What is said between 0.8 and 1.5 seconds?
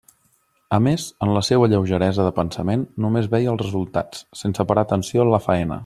més, en la